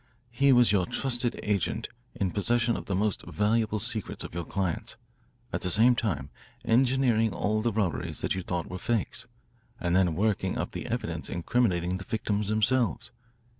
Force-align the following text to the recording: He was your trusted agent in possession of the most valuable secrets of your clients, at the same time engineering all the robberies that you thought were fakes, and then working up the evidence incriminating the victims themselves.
He 0.31 0.51
was 0.51 0.71
your 0.71 0.87
trusted 0.87 1.39
agent 1.43 1.87
in 2.15 2.31
possession 2.31 2.75
of 2.75 2.87
the 2.87 2.95
most 2.95 3.21
valuable 3.21 3.79
secrets 3.79 4.23
of 4.23 4.33
your 4.33 4.45
clients, 4.45 4.95
at 5.53 5.61
the 5.61 5.69
same 5.69 5.93
time 5.95 6.31
engineering 6.65 7.31
all 7.31 7.61
the 7.61 7.71
robberies 7.71 8.21
that 8.21 8.33
you 8.33 8.41
thought 8.41 8.65
were 8.65 8.79
fakes, 8.79 9.27
and 9.79 9.95
then 9.95 10.15
working 10.15 10.57
up 10.57 10.71
the 10.71 10.87
evidence 10.87 11.29
incriminating 11.29 11.97
the 11.97 12.03
victims 12.03 12.47
themselves. 12.47 13.11